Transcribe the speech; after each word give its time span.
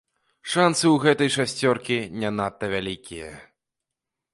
Шанцы 0.53 0.79
ў 0.79 0.95
гэтай 1.03 1.29
шасцёркі 1.37 1.97
не 2.25 2.29
надта 2.41 2.65
вялікія. 2.77 3.33